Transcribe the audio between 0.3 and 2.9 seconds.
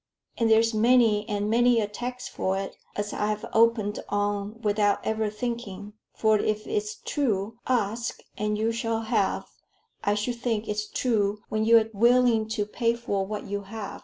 And there's many and many a text for it,